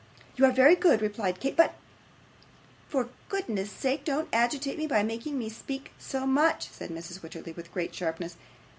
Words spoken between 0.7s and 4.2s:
good!' replied Kate. 'But' 'For goodness' sake,